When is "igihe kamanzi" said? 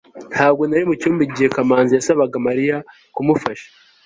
1.27-1.91